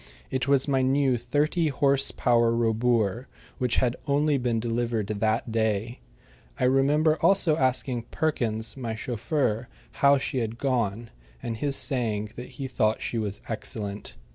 [0.31, 3.27] It was my new thirty horse power Robur,
[3.59, 5.99] which had only been delivered that day.
[6.59, 9.67] I remember also asking Perkins, my chauffeur,
[10.01, 11.11] how she had gone,
[11.43, 14.15] and his saying that he thought she was excellent.